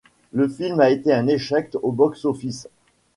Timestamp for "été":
0.89-1.13